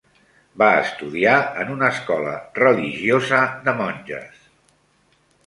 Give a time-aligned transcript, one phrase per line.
[0.59, 4.43] Va estudiar en una escola religiosa, de monges.